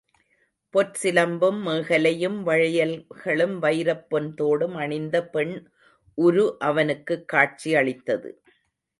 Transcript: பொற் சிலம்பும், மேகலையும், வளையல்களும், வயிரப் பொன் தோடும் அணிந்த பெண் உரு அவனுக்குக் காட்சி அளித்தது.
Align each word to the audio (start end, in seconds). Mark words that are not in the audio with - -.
பொற் 0.69 0.95
சிலம்பும், 1.03 1.57
மேகலையும், 1.65 2.37
வளையல்களும், 2.43 3.59
வயிரப் 3.59 4.09
பொன் 4.09 4.33
தோடும் 4.33 4.75
அணிந்த 4.75 5.27
பெண் 5.27 5.69
உரு 6.17 6.57
அவனுக்குக் 6.59 7.27
காட்சி 7.27 7.75
அளித்தது. 7.75 8.41